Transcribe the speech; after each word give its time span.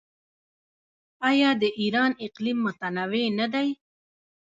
آیا 1.29 1.49
د 1.61 1.63
ایران 1.79 2.11
اقلیم 2.25 2.57
متنوع 2.65 3.25
نه 3.39 3.47
دی؟ 3.53 3.67